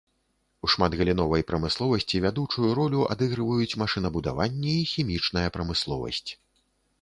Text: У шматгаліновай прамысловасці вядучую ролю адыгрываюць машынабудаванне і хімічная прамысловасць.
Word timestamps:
У 0.67 0.67
шматгаліновай 0.73 1.43
прамысловасці 1.51 2.21
вядучую 2.25 2.71
ролю 2.79 3.03
адыгрываюць 3.17 3.77
машынабудаванне 3.83 4.75
і 4.81 4.89
хімічная 4.95 5.45
прамысловасць. 5.59 6.27